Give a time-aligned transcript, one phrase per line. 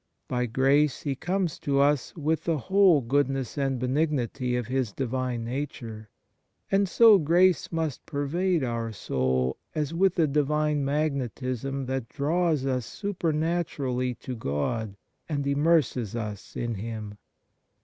[0.27, 4.91] By grace He comes to us with the whole goodness and be nignity of His
[4.91, 6.09] Divine Nature,
[6.71, 12.87] and so grace must pervade our soul as with a Divine magnetism that draws us
[12.87, 14.97] supernaturally to God
[15.29, 17.19] and immerses us in Him.